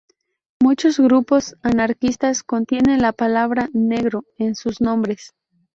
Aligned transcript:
Muchos 0.59 0.97
grupos 0.99 1.57
anarquistas 1.61 2.41
contienen 2.41 3.03
la 3.03 3.11
palabra 3.11 3.69
"negro" 3.71 4.25
en 4.39 4.55
sus 4.55 4.81
nombres. 4.81 5.35